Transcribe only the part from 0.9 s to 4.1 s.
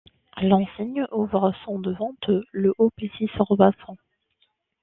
ouvre son de vente le au Plessis-Robinson.